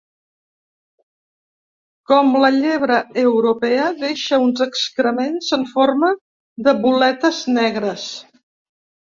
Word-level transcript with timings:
Com 2.11 2.31
la 2.45 2.49
llebre 2.55 2.97
europea, 3.25 3.89
deixa 4.05 4.41
uns 4.47 4.65
excrements 4.67 5.53
en 5.59 5.69
forma 5.75 6.11
de 6.71 6.77
boletes 6.89 7.45
negres. 7.61 8.09